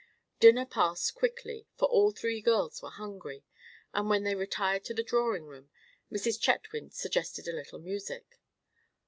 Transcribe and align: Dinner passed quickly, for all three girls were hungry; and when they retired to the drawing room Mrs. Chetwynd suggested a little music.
Dinner 0.39 0.65
passed 0.65 1.13
quickly, 1.13 1.67
for 1.77 1.87
all 1.87 2.09
three 2.09 2.41
girls 2.41 2.81
were 2.81 2.89
hungry; 2.89 3.43
and 3.93 4.09
when 4.09 4.23
they 4.23 4.33
retired 4.33 4.83
to 4.85 4.95
the 4.95 5.03
drawing 5.03 5.45
room 5.45 5.69
Mrs. 6.11 6.41
Chetwynd 6.41 6.91
suggested 6.95 7.47
a 7.47 7.53
little 7.53 7.77
music. 7.77 8.39